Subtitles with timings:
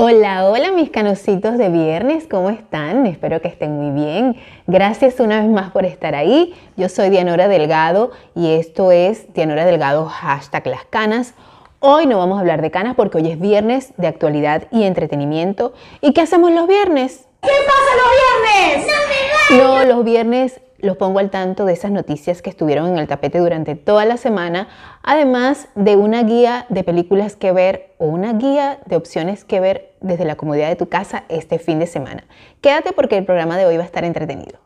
[0.00, 3.04] Hola, hola mis canositos de viernes, ¿cómo están?
[3.06, 4.36] Espero que estén muy bien.
[4.68, 6.54] Gracias una vez más por estar ahí.
[6.76, 11.34] Yo soy Dianora Delgado y esto es Dianora Delgado hashtag las canas.
[11.80, 15.72] Hoy no vamos a hablar de canas porque hoy es viernes de actualidad y entretenimiento.
[16.00, 17.26] ¿Y qué hacemos los viernes?
[17.42, 18.84] ¿Qué pasa los
[19.50, 19.64] viernes?
[19.64, 23.38] No, los viernes los pongo al tanto de esas noticias que estuvieron en el tapete
[23.38, 24.68] durante toda la semana,
[25.02, 29.94] además de una guía de películas que ver o una guía de opciones que ver
[30.00, 32.24] desde la comodidad de tu casa este fin de semana.
[32.60, 34.58] Quédate porque el programa de hoy va a estar entretenido.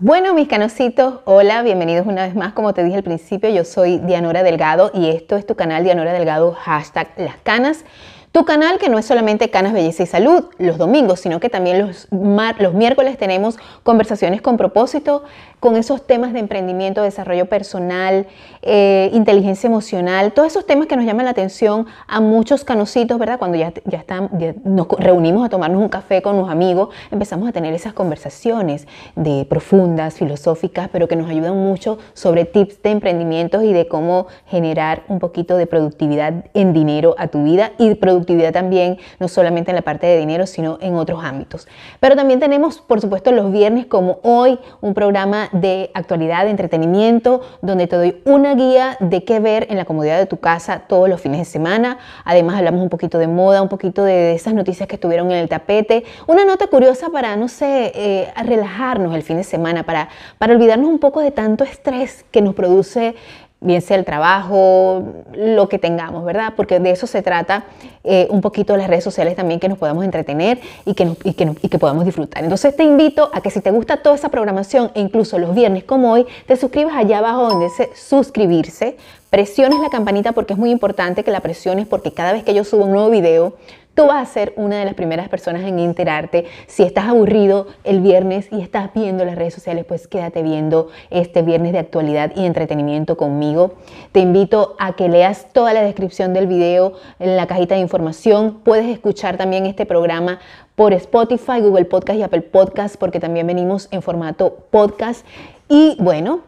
[0.00, 2.52] Bueno, mis canositos, hola, bienvenidos una vez más.
[2.52, 6.12] Como te dije al principio, yo soy Dianora Delgado y esto es tu canal Dianora
[6.12, 7.84] Delgado, hashtag las canas.
[8.30, 11.80] Tu canal que no es solamente Canas, Belleza y Salud los domingos, sino que también
[11.80, 15.24] los, los miércoles tenemos conversaciones con propósito,
[15.60, 18.26] con esos temas de emprendimiento, desarrollo personal,
[18.62, 23.38] eh, inteligencia emocional, todos esos temas que nos llaman la atención a muchos canositos, ¿verdad?
[23.38, 24.30] Cuando ya, ya, están,
[24.64, 29.46] nos reunimos a tomarnos un café con los amigos, empezamos a tener esas conversaciones de
[29.48, 35.02] profundas, filosóficas, pero que nos ayudan mucho sobre tips de emprendimientos y de cómo generar
[35.08, 39.76] un poquito de productividad en dinero a tu vida y productividad también, no solamente en
[39.76, 41.66] la parte de dinero, sino en otros ámbitos.
[42.00, 47.40] Pero también tenemos, por supuesto, los viernes como hoy, un programa de actualidad, de entretenimiento,
[47.62, 51.08] donde te doy una guía de qué ver en la comodidad de tu casa todos
[51.08, 51.98] los fines de semana.
[52.24, 55.48] Además hablamos un poquito de moda, un poquito de esas noticias que estuvieron en el
[55.48, 56.04] tapete.
[56.26, 60.88] Una nota curiosa para, no sé, eh, relajarnos el fin de semana, para, para olvidarnos
[60.88, 63.14] un poco de tanto estrés que nos produce
[63.60, 65.02] bien sea el trabajo,
[65.34, 66.52] lo que tengamos, ¿verdad?
[66.56, 67.64] Porque de eso se trata
[68.04, 71.52] eh, un poquito las redes sociales también, que nos podamos entretener y que, y, que,
[71.62, 72.44] y que podamos disfrutar.
[72.44, 75.84] Entonces te invito a que si te gusta toda esa programación e incluso los viernes
[75.84, 78.96] como hoy, te suscribas allá abajo donde dice suscribirse,
[79.30, 82.62] presiones la campanita porque es muy importante que la presiones porque cada vez que yo
[82.64, 83.54] subo un nuevo video,
[83.98, 86.44] Tú vas a ser una de las primeras personas en enterarte.
[86.68, 91.42] Si estás aburrido el viernes y estás viendo las redes sociales, pues quédate viendo este
[91.42, 93.74] viernes de actualidad y entretenimiento conmigo.
[94.12, 98.60] Te invito a que leas toda la descripción del video en la cajita de información.
[98.62, 100.38] Puedes escuchar también este programa
[100.76, 105.26] por Spotify, Google Podcast y Apple Podcast porque también venimos en formato podcast.
[105.68, 106.42] Y bueno,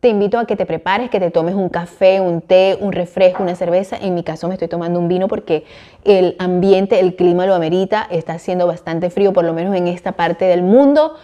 [0.00, 3.42] te invito a que te prepares, que te tomes un café, un té, un refresco,
[3.42, 3.96] una cerveza.
[3.96, 5.64] En mi caso me estoy tomando un vino porque
[6.04, 8.06] el ambiente, el clima lo amerita.
[8.10, 11.14] Está haciendo bastante frío, por lo menos en esta parte del mundo.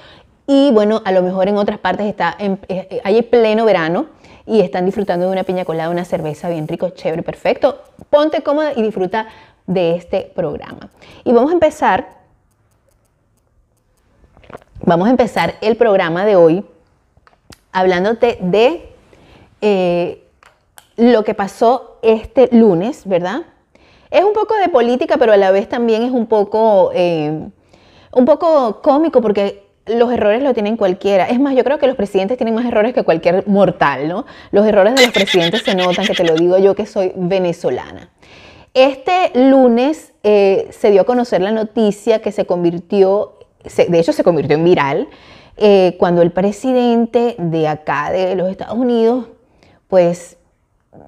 [0.47, 4.07] Y bueno, a lo mejor en otras partes está en, eh, hay pleno verano
[4.47, 7.83] y están disfrutando de una piña colada, una cerveza bien rico, chévere, perfecto.
[8.11, 9.29] Ponte cómoda y disfruta
[9.67, 10.91] de este programa.
[11.25, 12.23] Y vamos a empezar.
[14.85, 16.65] Vamos a empezar el programa de hoy
[17.73, 18.89] hablándote de
[19.61, 20.25] eh,
[20.97, 23.43] lo que pasó este lunes, ¿verdad?
[24.11, 27.49] Es un poco de política, pero a la vez también es un poco, eh,
[28.13, 31.29] un poco cómico porque los errores lo tienen cualquiera.
[31.29, 34.27] Es más, yo creo que los presidentes tienen más errores que cualquier mortal, ¿no?
[34.51, 38.11] Los errores de los presidentes se notan, que te lo digo yo que soy venezolana.
[38.75, 43.39] Este lunes eh, se dio a conocer la noticia que se convirtió,
[43.77, 45.09] de hecho se convirtió en viral,
[45.65, 49.27] eh, cuando el presidente de acá, de los Estados Unidos,
[49.87, 50.37] pues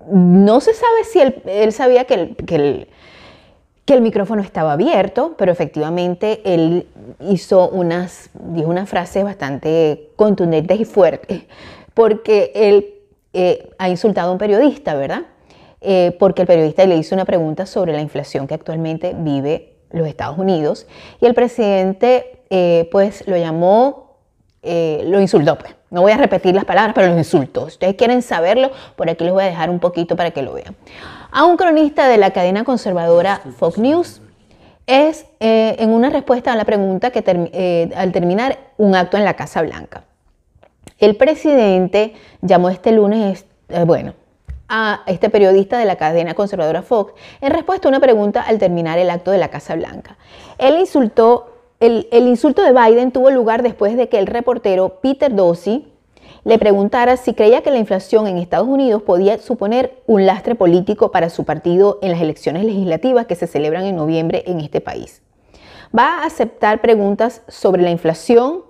[0.08, 2.36] no se sabe si él, sabía que el,
[3.84, 6.86] que, el, micrófono estaba abierto, pero efectivamente él
[7.18, 11.42] hizo unas, dijo unas frases bastante contundentes y fuertes,
[11.92, 12.94] porque él
[13.32, 15.22] eh, ha insultado a un periodista, ¿verdad?
[15.80, 20.06] Eh, porque el periodista le hizo una pregunta sobre la inflación que actualmente vive los
[20.06, 20.86] Estados Unidos
[21.20, 22.30] y el presidente
[22.92, 24.03] pues lo llamó
[24.64, 25.56] eh, lo insultó.
[25.56, 25.74] Pues.
[25.90, 27.62] No voy a repetir las palabras, pero lo insultó.
[27.62, 30.54] Si ustedes quieren saberlo, por aquí les voy a dejar un poquito para que lo
[30.54, 30.74] vean.
[31.30, 34.20] A un cronista de la cadena conservadora Fox News
[34.86, 39.24] es eh, en una respuesta a la pregunta que eh, al terminar un acto en
[39.24, 40.04] la Casa Blanca.
[40.98, 43.46] El presidente llamó este lunes,
[43.86, 44.14] bueno,
[44.68, 48.98] a este periodista de la cadena conservadora Fox en respuesta a una pregunta al terminar
[48.98, 50.16] el acto de la Casa Blanca.
[50.58, 51.53] Él insultó
[51.84, 55.86] el, insulto de Biden tuvo lugar después de que el reportero Peter Dossi
[56.44, 61.10] le preguntara si creía que la inflación en Estados Unidos podía suponer un lastre político
[61.10, 65.22] para su partido en las elecciones legislativas que se celebran en noviembre en este país.
[65.96, 68.62] ¿Va a aceptar preguntas sobre la inflación?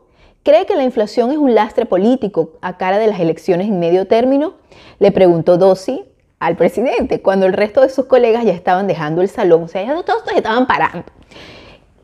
[0.42, 4.08] ¿Cree que la inflación es un lastre político a cara de las elecciones en medio
[4.08, 4.54] término?
[4.98, 6.04] Le preguntó Dossi
[6.40, 9.84] al presidente cuando el resto de sus colegas ya estaban dejando el salón, o sea,
[9.84, 11.06] ya todos estaban parando.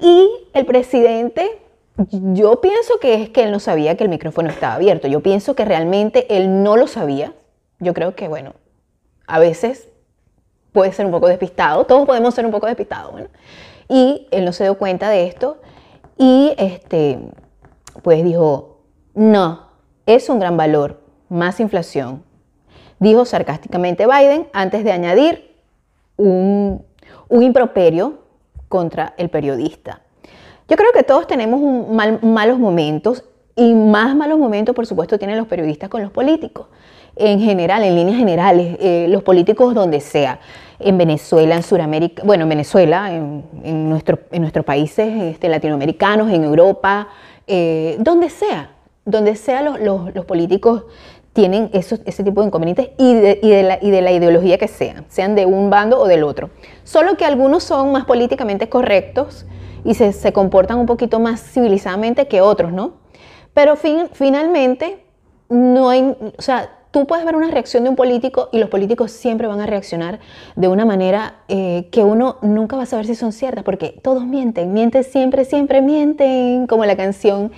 [0.01, 1.61] Y el presidente
[2.11, 5.09] yo pienso que es que él no sabía que el micrófono estaba abierto.
[5.09, 7.35] Yo pienso que realmente él no lo sabía.
[7.79, 8.55] Yo creo que, bueno,
[9.27, 9.89] a veces
[10.73, 11.85] puede ser un poco despistado.
[11.85, 13.29] Todos podemos ser un poco despistados, bueno.
[13.89, 15.59] Y él no se dio cuenta de esto.
[16.17, 17.19] Y este,
[18.03, 18.81] pues dijo,
[19.15, 19.67] no,
[20.07, 22.23] es un gran valor, más inflación.
[22.99, 25.57] Dijo sarcásticamente Biden antes de añadir
[26.17, 26.85] un,
[27.29, 28.20] un improperio
[28.71, 30.01] contra el periodista.
[30.69, 31.61] Yo creo que todos tenemos
[32.23, 33.25] malos momentos
[33.57, 36.69] y más malos momentos, por supuesto, tienen los periodistas con los políticos.
[37.17, 40.39] En general, en líneas generales, eh, los políticos donde sea,
[40.79, 46.45] en Venezuela, en Sudamérica, bueno, en Venezuela, en, nuestro, en nuestros países este, latinoamericanos, en
[46.45, 47.09] Europa,
[47.49, 48.71] eh, donde sea,
[49.05, 50.85] donde sea los, políticos
[51.33, 54.69] tienen ese tipo de inconvenientes y de, y, de la, y de, la, ideología que
[54.69, 56.51] sean, sean de un bando o del otro.
[56.83, 59.47] Solo que algunos son más políticamente correctos
[59.85, 62.95] y se, comportan un poquito más civilizadamente que otros, ¿no?
[63.55, 65.05] Pero finalmente,
[65.49, 69.11] no hay, o sea, tú puedes ver una reacción de un político y los políticos
[69.11, 70.21] siempre van a reaccionar
[70.57, 74.25] de una manera eh, que uno nunca va a saber si son ciertas, porque todos
[74.25, 77.53] mienten, mienten siempre, siempre mienten, como la canción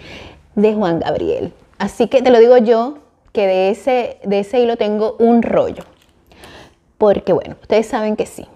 [0.54, 1.52] de Juan Gabriel.
[1.78, 2.98] Así que te lo digo yo,
[3.32, 5.84] que de ese, de ese hilo tengo un rollo.
[6.98, 8.46] Porque bueno, ustedes saben que sí,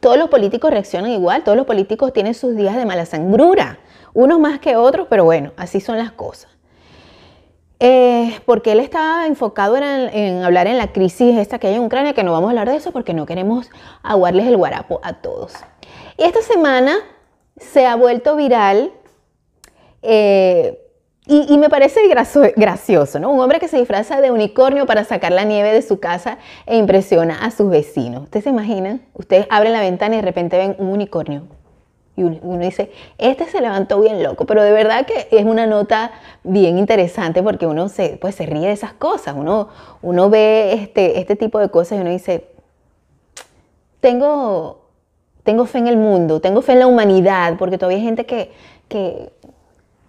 [0.00, 3.78] todos los políticos reaccionan igual, todos los políticos tienen sus días de mala sangrura,
[4.14, 6.56] unos más que otros, pero bueno, así son las cosas.
[7.78, 12.14] Eh, porque él estaba enfocado en, hablar en la crisis esta que hay en Ucrania,
[12.14, 13.70] que no vamos a hablar de eso porque no queremos
[14.02, 15.52] aguarles el guarapo a todos.
[16.16, 16.96] Y esta semana
[17.58, 18.92] se ha vuelto viral
[20.00, 20.85] eh,
[21.28, 22.00] y, me parece
[22.56, 23.30] gracioso, ¿no?
[23.30, 26.76] Un hombre que se disfraza de unicornio para sacar la nieve de su casa e
[26.76, 28.22] impresiona a sus vecinos.
[28.24, 29.02] ¿Ustedes se imaginan?
[29.12, 31.48] Ustedes abren la ventana y de repente ven un unicornio.
[32.16, 36.12] Y uno dice, este se levantó bien loco, pero de verdad que es una nota
[36.44, 39.34] bien interesante porque uno se, pues, se ríe de esas cosas.
[39.36, 39.68] Uno,
[40.02, 42.46] uno ve este, este tipo de cosas y uno dice,
[44.00, 44.86] tengo,
[45.42, 48.52] tengo fe en el mundo, tengo fe en la humanidad, porque todavía hay gente que,
[48.88, 49.32] que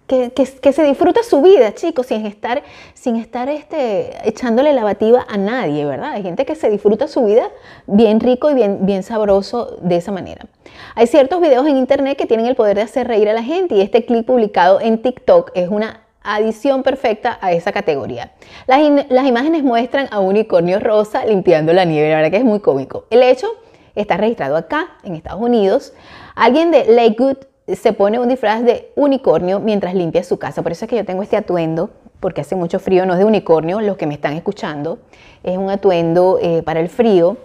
[0.08, 2.62] que, se disfruta su vida, chicos, sin estar,
[2.94, 6.12] sin estar este, echándole lavativa a nadie, ¿verdad?
[6.12, 7.50] Hay gente que se disfruta su vida
[7.86, 10.46] bien rico y bien, bien sabroso de esa manera.
[10.94, 13.74] Hay ciertos videos en internet que tienen el poder de hacer reír a la gente
[13.74, 18.32] y este clip publicado en TikTok es una adición perfecta a esa categoría.
[18.66, 22.44] Las, las imágenes muestran a un unicornio rosa limpiando la nieve, la verdad que es
[22.44, 23.04] muy cómico.
[23.10, 23.48] El hecho
[23.94, 25.92] está registrado acá, en Estados Unidos.
[26.34, 27.36] Alguien de Lakewood
[27.76, 30.62] se pone un disfraz de unicornio mientras limpia su casa.
[30.62, 33.24] Por eso es que yo tengo este atuendo, porque hace mucho frío, no es de
[33.24, 34.98] unicornio, los que me están escuchando,
[35.42, 37.36] es un atuendo eh, para el frío.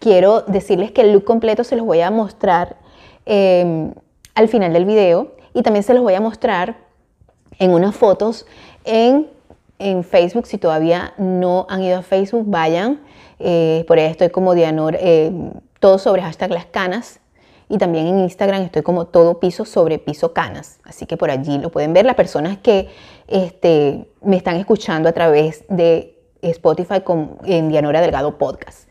[0.00, 2.76] Quiero decirles que el look completo se los voy a mostrar
[3.26, 3.92] em,
[4.34, 6.76] al final del video y también se los voy a mostrar
[7.58, 8.46] en unas fotos
[8.84, 9.26] en,
[10.10, 10.46] Facebook.
[10.46, 13.00] Si todavía no han ido a Facebook, vayan.
[13.38, 15.30] Eh, por ahí estoy como Dianor, eh,
[15.78, 17.20] todo sobre hashtag las canas
[17.68, 20.78] y también en Instagram estoy como todo piso sobre piso canas.
[20.84, 22.88] Así que por allí lo pueden ver las personas que
[23.26, 28.88] este, me están escuchando a través de Spotify con, en Dianora Delgado Podcast.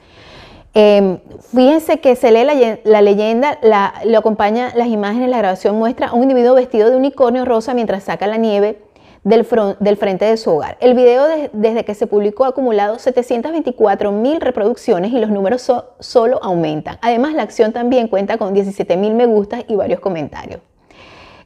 [0.73, 1.17] Em,
[1.55, 2.43] fíjense que se lee
[2.83, 6.97] la, leyenda, la, lo acompaña las imágenes, la grabación muestra a un individuo vestido de
[6.97, 8.79] unicornio rosa mientras saca la nieve
[9.27, 10.77] del, frente de su hogar.
[10.79, 15.69] El video desde que se publicó ha acumulado 724 mil reproducciones y los números
[15.99, 16.97] solo aumentan.
[17.01, 20.61] Además, la acción también cuenta con 17 mil me gustas y varios comentarios.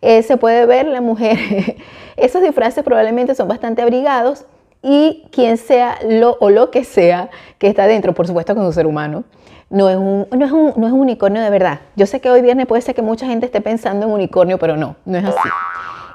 [0.02, 1.38] Eh, se puede ver la mujer,
[2.18, 4.46] esos disfraces probablemente son bastante abrigados
[4.84, 8.74] y quien sea lo o lo que sea que está dentro, por supuesto con un
[8.74, 9.24] ser humano,
[9.70, 11.82] no es un, no es un, no es un unicornio de verdad.
[11.96, 14.76] Yo sé que hoy viernes puede ser que mucha gente esté pensando en unicornio, pero
[14.76, 15.50] no, no es así.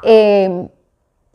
[0.02, 0.68] Eh,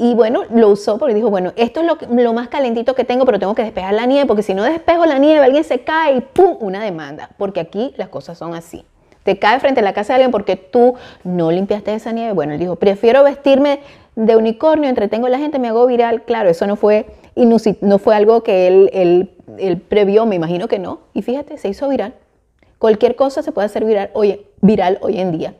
[0.02, 3.38] y bueno, lo usó porque dijo, bueno, esto es lo, más calentito que tengo, pero
[3.38, 6.22] tengo que despejar la nieve, porque si no despejo la nieve, alguien se cae y
[6.22, 6.58] ¡pum!
[6.60, 7.30] Una demanda.
[7.38, 8.84] Porque aquí las cosas son así.
[9.22, 12.34] Te cae frente a la casa de alguien porque tú no limpiaste esa nieve.
[12.34, 13.82] Bueno, él dijo, prefiero vestirme
[14.16, 16.24] de unicornio, entretengo a la gente, me hago viral.
[16.24, 17.06] Claro, eso no fue,
[17.36, 19.30] no fue algo que él,
[19.88, 21.02] previó, me imagino que no.
[21.14, 22.16] Y fíjate, se hizo viral.
[22.80, 25.54] Cualquier cosa se puede hacer viral hoy, viral hoy en día.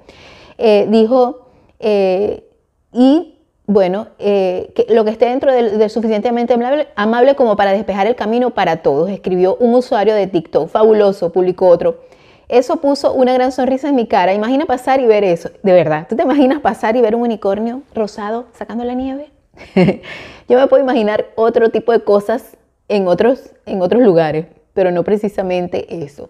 [0.58, 1.46] Eh, dijo,
[1.80, 2.44] eh,
[2.92, 3.36] y
[3.72, 6.54] bueno, eh, lo que esté dentro de, suficientemente
[6.96, 10.68] amable, como para despejar el camino para todos, escribió un usuario de TikTok.
[10.68, 12.02] Fabuloso, publicó otro.
[12.50, 14.34] Eso puso una gran sonrisa en mi cara.
[14.34, 16.06] Imagina pasar y ver eso, de verdad.
[16.10, 19.32] ¿Tú te imaginas pasar y ver un unicornio rosado sacando la nieve?
[20.50, 22.58] Yo me puedo imaginar otro tipo de cosas
[22.90, 26.30] en otros, en otros lugares, pero no precisamente eso.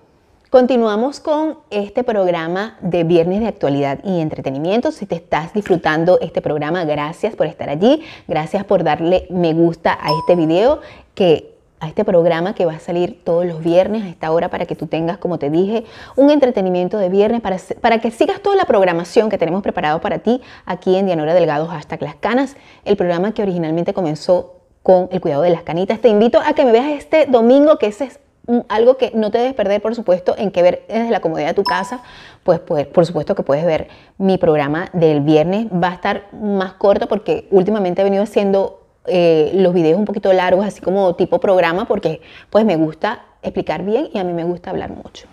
[0.51, 4.91] Continuamos con este programa de Viernes de Actualidad y Entretenimiento.
[4.91, 8.01] Si te estás disfrutando este programa, gracias por estar allí.
[8.27, 10.81] Gracias por darle me gusta a este video,
[11.15, 14.65] que, a este programa que va a salir todos los viernes a esta hora para
[14.65, 15.85] que tú tengas, como te dije,
[16.17, 20.19] un entretenimiento de viernes para, para que sigas toda la programación que tenemos preparado para
[20.19, 25.21] ti aquí en Dianora Delgado, hashtag Las Canas, el programa que originalmente comenzó con el
[25.21, 26.01] cuidado de las canitas.
[26.01, 28.19] Te invito a que me veas este domingo, que ese es
[28.69, 31.53] algo que no te debes perder, por supuesto, en que ver desde la comodidad de
[31.53, 32.01] tu casa,
[32.43, 35.67] pues, pues por supuesto que puedes ver mi programa del viernes.
[35.71, 40.31] Va a estar más corto porque últimamente he venido haciendo eh, los videos un poquito
[40.33, 44.43] largos, así como tipo programa, porque pues me gusta explicar bien y a mí me
[44.43, 45.27] gusta hablar mucho.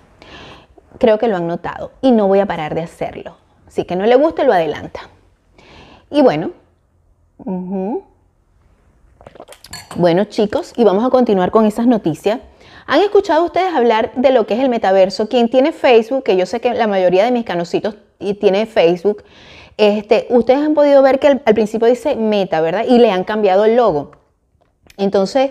[0.98, 3.36] Creo que lo han notado y no voy a parar de hacerlo.
[3.66, 5.00] Así que no le guste, lo adelanta.
[6.10, 6.52] Y bueno,
[9.96, 12.40] bueno chicos, y vamos a continuar con esas noticias.
[12.90, 15.28] ¿Han escuchado ustedes hablar de lo que es el metaverso?
[15.28, 17.96] Quien tiene Facebook, que yo sé que la mayoría de mis canositos
[18.40, 19.24] tiene Facebook,
[19.76, 22.86] este, ustedes han podido ver que al, principio dice meta, ¿verdad?
[22.88, 24.12] Y le han cambiado el logo.
[24.96, 25.50] Entonces,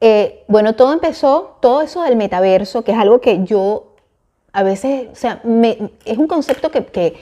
[0.00, 3.96] eh, bueno, todo empezó, todo eso del metaverso, que es algo que yo
[4.54, 5.42] a veces, o sea,
[6.06, 7.14] es un concepto que,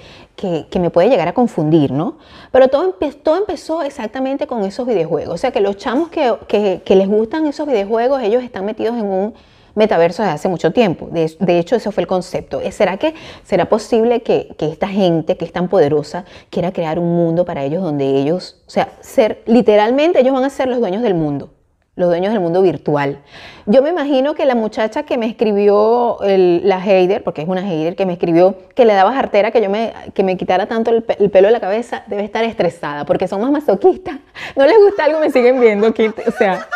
[0.78, 2.18] me puede llegar a confundir, ¿no?
[2.52, 5.34] Pero todo, todo, empezó exactamente con esos videojuegos.
[5.34, 9.34] O sea, que los chamos que, les gustan esos videojuegos, ellos están metidos en un
[9.74, 11.08] metaverso desde hace mucho tiempo.
[11.10, 12.60] De, hecho, ese fue el concepto.
[12.70, 13.14] ¿Será que
[13.44, 17.64] será posible que, que, esta gente que es tan poderosa quiera crear un mundo para
[17.64, 21.50] ellos donde ellos, o sea, ser literalmente ellos van a ser los dueños del mundo?
[21.98, 23.18] Los dueños del mundo virtual.
[23.66, 27.96] Yo me imagino que la muchacha que me escribió, la hater, porque es una hater
[27.96, 31.02] que me escribió que le daba jartera que yo me, que me quitara tanto el,
[31.02, 34.16] pelo de la cabeza, debe estar estresada, porque son más masoquistas.
[34.56, 35.88] No les gusta algo, me siguen viendo.
[35.88, 36.68] o sea,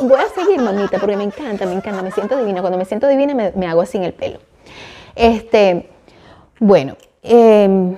[0.00, 2.60] voy a seguir, mamita, porque me encanta, me encanta, me siento divina.
[2.60, 4.40] Cuando me siento divina me, hago así en el pelo.
[5.14, 5.88] Este,
[6.58, 7.96] bueno, em,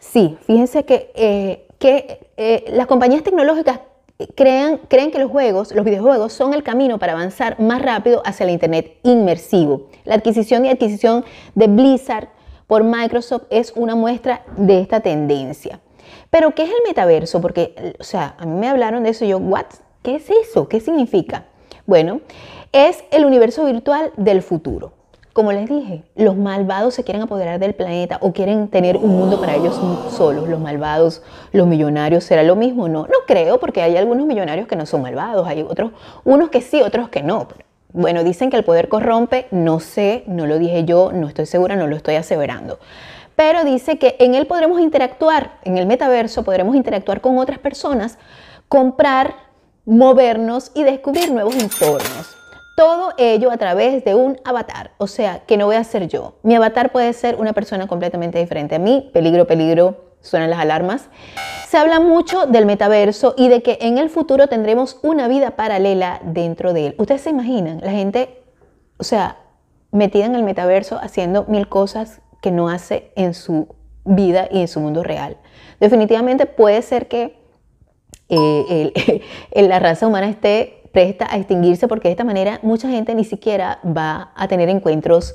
[0.00, 3.78] sí, fíjense que, eh, que eh, las compañías tecnológicas
[4.34, 8.50] creen, que los juegos, los videojuegos, son el camino para avanzar más rápido hacia el
[8.50, 9.88] Internet inmersivo.
[10.04, 12.28] La adquisición y adquisición de Blizzard
[12.66, 15.80] por Microsoft es una muestra de esta tendencia.
[16.30, 17.40] Pero, ¿qué es el metaverso?
[17.40, 19.66] Porque, o sea, a mí me hablaron de eso y yo, ¿what?
[20.02, 20.68] ¿Qué es eso?
[20.68, 21.46] ¿Qué significa?
[21.86, 22.20] Bueno,
[22.72, 24.92] es el universo virtual del futuro.
[25.36, 29.38] Como les dije, los malvados se quieren apoderar del planeta o quieren tener un mundo
[29.38, 29.78] para ellos
[30.10, 30.48] solos.
[30.48, 31.20] Los malvados,
[31.52, 32.88] los millonarios, ¿será lo mismo?
[32.88, 35.90] No, no creo porque hay algunos millonarios que no son malvados, hay otros,
[36.24, 37.48] unos que sí, otros que no.
[37.92, 41.76] Bueno, dicen que el poder corrompe, no sé, no lo dije yo, no estoy segura,
[41.76, 42.78] no lo estoy aseverando.
[43.34, 48.16] Pero dice que en él podremos interactuar, en el metaverso podremos interactuar con otras personas,
[48.68, 49.34] comprar,
[49.84, 52.35] movernos y descubrir nuevos entornos.
[52.76, 56.34] Todo ello a través de un avatar, o sea, que no voy a ser yo.
[56.42, 59.10] Mi avatar puede ser una persona completamente diferente a mí.
[59.14, 61.08] Peligro, peligro, suenan las alarmas.
[61.66, 66.20] Se habla mucho del metaverso y de que en el futuro tendremos una vida paralela
[66.22, 66.94] dentro de él.
[66.98, 68.42] Ustedes se imaginan, la gente,
[68.98, 69.38] o sea,
[69.90, 74.68] metida en el metaverso haciendo mil cosas que no hace en su vida y en
[74.68, 75.38] su mundo real.
[75.80, 77.38] Definitivamente puede ser que
[78.28, 79.22] eh,
[79.54, 83.80] la raza humana esté presta a extinguirse porque de esta manera mucha gente ni siquiera
[83.84, 85.34] va a tener encuentros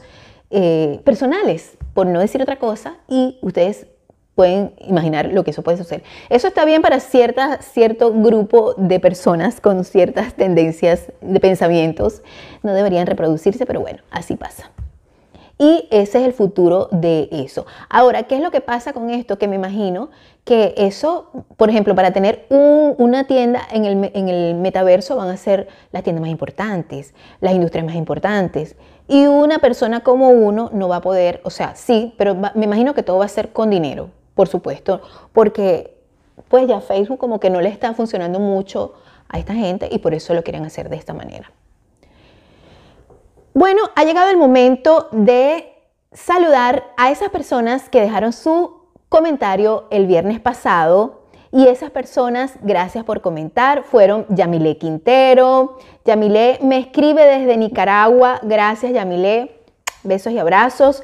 [0.50, 3.86] eh, personales, por no decir otra cosa, y ustedes
[4.34, 6.02] pueden imaginar lo que eso puede suceder.
[6.30, 12.24] Eso está bien para cierta, cierto grupo de personas con ciertas tendencias de pensamientos,
[12.64, 14.72] no deberían reproducirse, pero bueno, así pasa.
[15.62, 17.68] Y ese es el futuro de eso.
[17.88, 19.38] Ahora, ¿qué es lo que pasa con esto?
[19.38, 20.10] Que me imagino
[20.44, 26.02] que eso, por ejemplo, para tener una tienda en el, metaverso van a ser las
[26.02, 28.76] tiendas más importantes, las industrias más importantes.
[29.08, 32.96] Y una persona como uno no va a poder, o sea, sí, pero me imagino
[32.96, 35.02] que todo va a ser con dinero, por supuesto,
[35.32, 35.96] porque
[36.48, 38.96] pues ya Facebook como que no le está funcionando mucho
[39.30, 41.52] a esta gente y por eso lo quieren hacer de esta manera.
[43.54, 45.74] Bueno, ha llegado el momento de
[46.14, 53.04] saludar a esas personas que dejaron su comentario el viernes pasado y esas personas, gracias
[53.04, 55.80] por comentar, fueron Yamile Quintero.
[56.06, 58.40] Yamile me escribe desde Nicaragua.
[58.42, 59.60] Gracias, Yamile.
[60.04, 61.04] Besos y abrazos.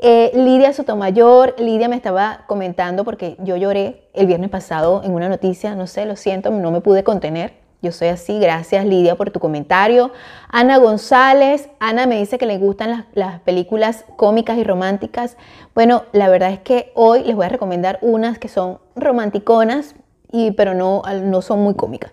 [0.00, 5.28] Eh, Lidia Sotomayor, Lidia me estaba comentando porque yo lloré el viernes pasado en una
[5.28, 7.63] noticia, no sé, lo siento, no me pude contener.
[7.84, 10.10] Yo soy así, gracias Lidia por tu comentario.
[10.48, 15.36] Ana González, Ana me dice que le gustan las, las, películas cómicas y románticas.
[15.74, 19.96] Bueno, la verdad es que hoy les voy a recomendar unas que son romanticonas,
[20.32, 22.12] y, pero no, no son muy cómicas.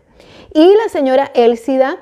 [0.54, 2.00] Y la señora Elsida,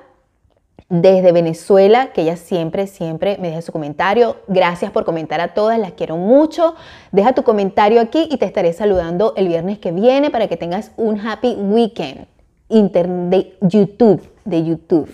[0.89, 4.37] desde Venezuela, que ella siempre, siempre me deja su comentario.
[4.47, 6.73] Gracias por comentar a todas, las quiero mucho.
[7.11, 10.91] Deja tu comentario aquí y te estaré saludando el viernes que viene para que tengas
[10.97, 12.25] un happy weekend
[12.69, 15.09] de YouTube, de YouTube.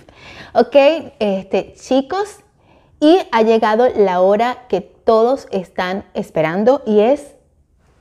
[0.53, 0.75] Ok,
[1.19, 2.39] este, chicos,
[2.99, 7.35] y ha llegado la hora que todos están esperando y es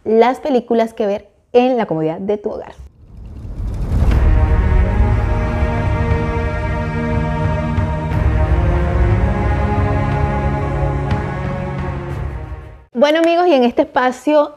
[0.04, 2.74] las películas que ver en la comodidad de tu hogar.
[12.92, 14.54] Bueno amigos, y en este espacio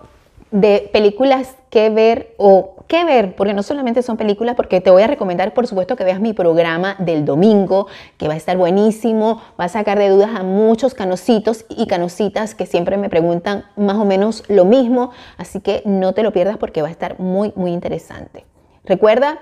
[0.51, 5.03] de películas que ver o qué ver, porque no solamente son películas, porque te voy
[5.03, 9.41] a recomendar, por supuesto, que veas mi programa del domingo, que va a estar buenísimo,
[9.59, 13.97] va a sacar de dudas a muchos canositos y canositas que siempre me preguntan más
[13.97, 17.53] o menos lo mismo, así que no te lo pierdas porque va a estar muy,
[17.55, 18.45] muy interesante.
[18.85, 19.39] Recuerda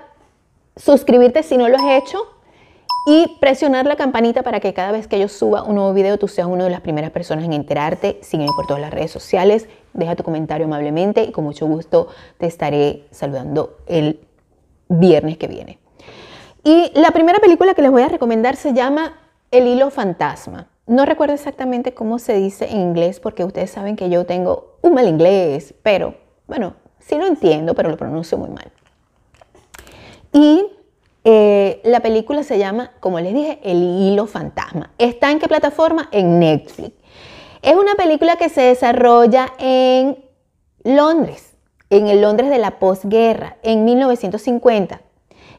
[0.76, 2.18] suscribirte si no lo has hecho
[3.06, 6.26] y presionar la campanita para que cada vez que yo suba un nuevo video tú
[6.26, 8.18] seas una de las primeras personas en enterarte.
[8.20, 12.46] Sígueme por todas las redes sociales, deja tu comentario amablemente y con mucho gusto te
[12.46, 14.20] estaré saludando el
[14.88, 15.78] viernes que viene.
[16.62, 19.14] Y la primera película que les voy a recomendar se llama
[19.50, 20.68] El hilo fantasma.
[20.86, 24.94] No recuerdo exactamente cómo se dice en inglés porque ustedes saben que yo tengo un
[24.94, 26.14] mal inglés, pero
[26.46, 28.70] bueno, sí lo entiendo, pero lo pronuncio muy mal.
[30.32, 30.64] Y
[31.24, 34.90] eh, la película se llama, como les dije, El hilo fantasma.
[34.98, 36.08] ¿Está en qué plataforma?
[36.12, 36.92] En Netflix.
[37.66, 40.24] Es una película que se desarrolla en
[40.84, 41.56] Londres,
[41.90, 45.00] en el Londres de la posguerra, en 1950.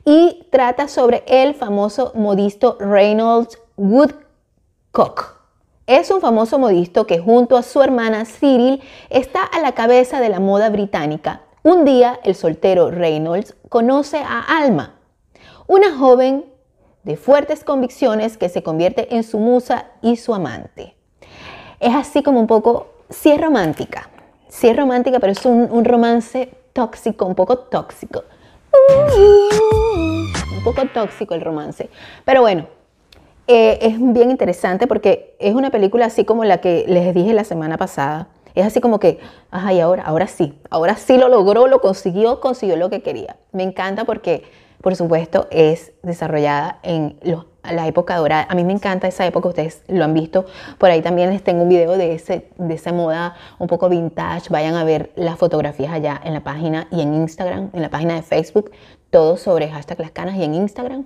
[0.06, 5.42] Y trata sobre el famoso modisto Reynolds Woodcock.
[5.86, 10.30] Es un famoso modisto que junto a su hermana Cyril está a la cabeza de
[10.30, 11.42] la moda británica.
[11.62, 14.96] Un día el soltero Reynolds conoce a Alma,
[15.68, 16.46] una joven
[17.04, 20.97] de fuertes convicciones que se convierte en su musa y su amante.
[21.80, 24.10] Es así como un poco, sí es romántica,
[24.50, 28.24] sí es romántica, pero es un, romance tóxico, un poco tóxico.
[30.58, 31.90] un poco tóxico el romance.
[32.26, 32.68] Pero bueno,
[33.48, 37.44] eh, es bien interesante porque es una película así como la que les dije la
[37.44, 38.28] semana pasada.
[38.56, 39.20] Es así como que,
[39.52, 43.36] ay, ahora, ahora sí, ahora sí lo logró, lo consiguió, consiguió lo que quería.
[43.52, 44.44] Me encanta porque
[44.82, 47.18] por supuesto, es desarrollada en
[47.72, 48.48] la época dorada.
[48.50, 50.46] A mí me encanta esa época, ustedes lo han visto.
[50.78, 54.50] Por ahí también les tengo un video de, ese, de esa moda un poco vintage.
[54.50, 58.16] Vayan a ver las fotografías allá en la página y en Instagram, en la página
[58.16, 58.72] de Facebook,
[59.10, 61.06] todo sobre hashtag las canas y en Instagram.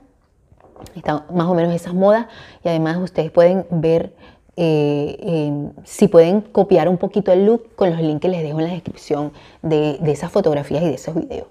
[0.96, 2.26] Están más o menos esas modas
[2.64, 4.14] y además ustedes pueden ver
[4.58, 8.68] eh, si pueden copiar un poquito el look con los links que les dejo en
[8.68, 11.48] la descripción de, de esas fotografías y de esos videos.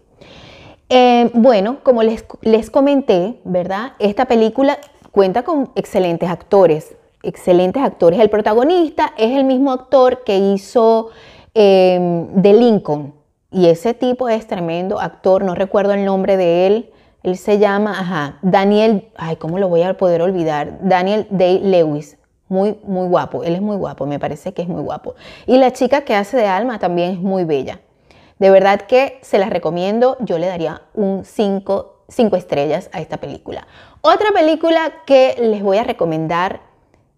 [0.92, 3.92] Eh, bueno, como les, les comenté, ¿verdad?
[4.00, 4.78] Esta película
[5.10, 8.20] cuenta con excelentes actores, excelentes actores.
[8.20, 11.10] El protagonista es el mismo actor que hizo
[11.54, 13.14] eh, The Lincoln.
[13.50, 16.90] Y ese tipo es tremendo actor, no recuerdo el nombre de él.
[17.22, 20.78] Él se llama, ajá, Daniel, ay, ¿cómo lo voy a poder olvidar?
[20.82, 22.16] Daniel Day Lewis.
[22.48, 23.44] Muy, muy guapo.
[23.44, 25.14] Él es muy guapo, me parece que es muy guapo.
[25.46, 27.80] Y la chica que hace de Alma también es muy bella.
[28.38, 30.16] De verdad que se las recomiendo.
[30.20, 31.99] Yo le daría un 5
[32.36, 33.66] estrellas a esta película.
[34.02, 36.60] Otra película que les voy a recomendar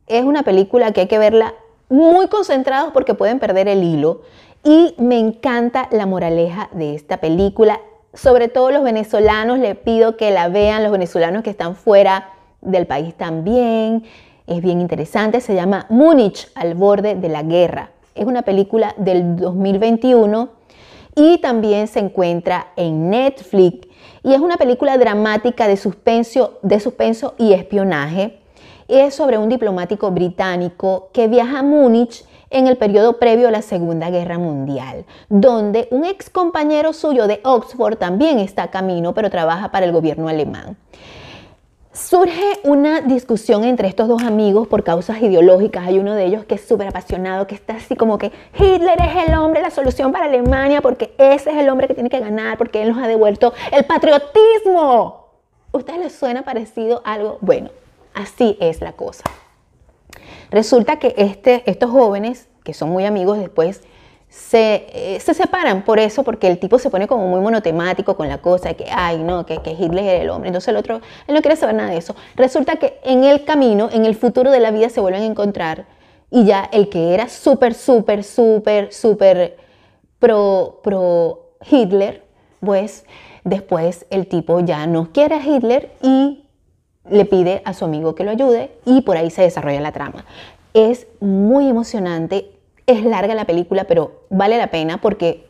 [0.06, 1.54] es una película que hay que verla
[1.88, 4.22] muy concentrados porque pueden perder el hilo.
[4.64, 7.80] Y me encanta la moraleja de esta película.
[8.14, 12.86] Sobre todo los venezolanos, le pido que la vean, los venezolanos que están fuera del
[12.86, 14.04] país también.
[14.46, 17.90] Es bien interesante, se llama Múnich al borde de la guerra.
[18.14, 20.50] Es una película del 2021
[21.14, 23.88] y también se encuentra en Netflix
[24.22, 28.38] y es una película dramática de suspenso, de suspenso y espionaje.
[28.88, 33.62] Es sobre un diplomático británico que viaja a Múnich en el periodo previo a la
[33.62, 39.30] Segunda Guerra Mundial, donde un ex compañero suyo de Oxford también está a camino, pero
[39.30, 40.76] trabaja para el gobierno alemán.
[41.92, 45.86] Surge una discusión entre estos dos amigos por causas ideológicas.
[45.86, 49.28] Hay uno de ellos que es súper apasionado, que está así como que Hitler es
[49.28, 52.56] el hombre, la solución para Alemania, porque ese es el hombre que tiene que ganar,
[52.56, 55.26] porque él nos ha devuelto el patriotismo.
[55.72, 57.36] ¿Ustedes les suena parecido algo?
[57.42, 57.68] Bueno,
[58.14, 59.24] así es la cosa.
[60.50, 63.82] Resulta que este, estos jóvenes, que son muy amigos después,
[64.54, 68.38] eh, se, separan por eso, porque el tipo se pone como muy monotemático con la
[68.38, 70.48] cosa que, ay, no, que, que Hitler era el hombre.
[70.48, 72.16] Entonces el otro, él no quiere saber nada de eso.
[72.34, 75.86] Resulta que en el camino, en el futuro de la vida, se vuelven a encontrar
[76.30, 79.58] y ya el que era súper, súper, súper, súper
[80.18, 82.24] pro, pro Hitler,
[82.60, 83.04] pues
[83.44, 86.46] después el tipo ya no quiere a Hitler y
[87.10, 90.24] le pide a su amigo que lo ayude y por ahí se desarrolla la trama.
[90.72, 92.50] Es muy emocionante,
[92.92, 95.46] es larga la película, pero vale la pena porque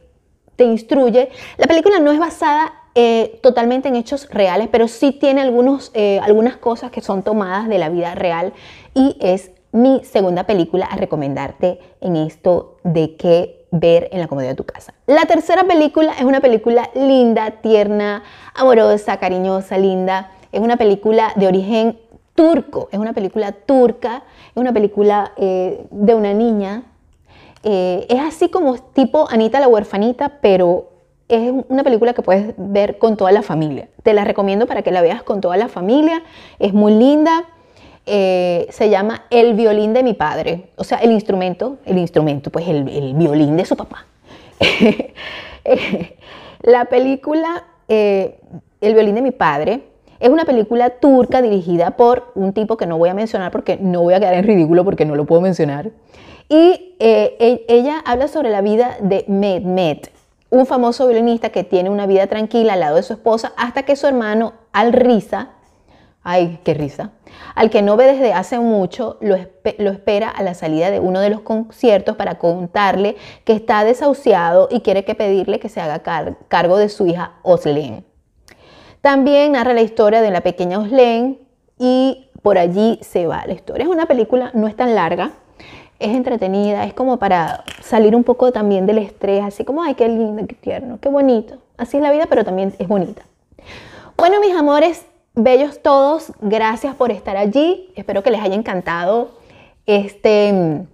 [0.56, 1.30] te instruye.
[1.56, 6.20] La película no es basada eh, totalmente en hechos reales, pero sí tiene algunos, eh,
[6.22, 8.52] algunas cosas que son tomadas de la vida real
[8.94, 14.50] y es mi segunda película a recomendarte en esto de qué ver en la comodidad
[14.50, 14.92] de tu casa.
[15.06, 18.22] La tercera película es una película linda, tierna,
[18.54, 20.30] amorosa, cariñosa, linda.
[20.52, 21.98] Es una película de origen
[22.34, 24.24] turco, es una película turca,
[24.54, 26.82] es una película eh, de una niña
[27.62, 30.90] eh, es así como tipo Anita la huerfanita, pero
[31.28, 33.88] es una película que puedes ver con toda la familia.
[34.02, 36.22] Te la recomiendo para que la veas con toda la familia.
[36.58, 37.44] Es muy linda.
[38.04, 40.70] Eh, se llama El violín de mi padre.
[40.76, 44.06] O sea, el instrumento, el instrumento, pues el, el violín de su papá.
[46.62, 49.91] la película El violín de mi padre
[50.22, 54.02] es una película turca dirigida por un tipo que no voy a mencionar porque no
[54.02, 55.90] voy a quedar en ridículo porque no lo puedo mencionar.
[56.48, 60.12] Y eh, e, ella habla sobre la vida de Mehmet,
[60.48, 63.96] un famoso violinista que tiene una vida tranquila al lado de su esposa hasta que
[63.96, 65.50] su hermano Al Risa,
[66.22, 67.10] ay, qué risa,
[67.56, 71.30] al que no ve desde hace mucho, lo, espera a la salida de uno de
[71.30, 76.04] los conciertos para contarle que está desahuciado y quiere que pedirle que se haga
[76.48, 78.11] cargo de su hija Oslen.
[79.02, 81.40] También narra la historia de la pequeña Oslen
[81.76, 83.84] y por allí se va la historia.
[83.84, 85.32] Es una película, no es tan larga,
[85.98, 90.06] es entretenida, es como para salir un poco también del estrés, así como, ay, qué
[90.06, 91.58] lindo, qué tierno, qué bonito.
[91.76, 93.22] Así es la vida, pero también es bonita.
[94.16, 97.92] Bueno, mis amores, bellos todos, gracias por estar allí.
[97.96, 99.32] Espero que les haya encantado
[99.84, 100.86] este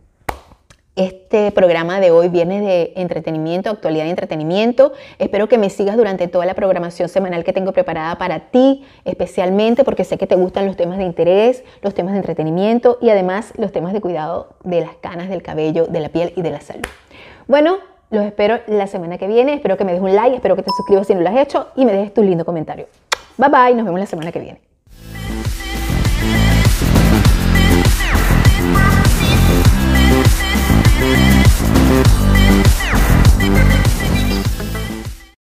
[0.98, 4.92] este programa de hoy viene de entretenimiento, actualidad y entretenimiento.
[5.18, 9.84] Espero que me sigas durante toda la programación semanal que tengo preparada para ti, especialmente
[9.84, 13.52] porque sé que te gustan los temas de interés, los temas de entretenimiento y además
[13.56, 16.60] los temas de cuidado de las canas, del cabello, de la piel y de la
[16.60, 16.82] salud.
[17.46, 17.76] Bueno,
[18.10, 19.54] los espero la semana que viene.
[19.54, 21.68] Espero que me des un like, espero que te suscribas si no lo has hecho
[21.76, 22.88] y me dejes tu lindo comentario.
[23.36, 24.67] Bye bye, nos vemos la semana que viene.